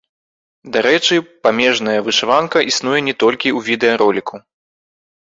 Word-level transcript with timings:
Дарэчы, 0.77 1.15
памежная 1.49 1.95
вышыванка 2.09 2.59
існуе 2.73 2.99
не 3.11 3.15
толькі 3.27 3.49
ў 3.57 3.71
відэароліку. 3.71 4.35